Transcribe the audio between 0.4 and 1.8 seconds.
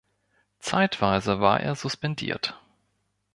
Zeitweise war er